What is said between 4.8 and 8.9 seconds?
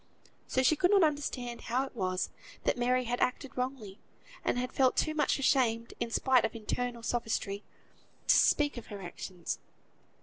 too much ashamed, in spite of all internal sophistry, to speak of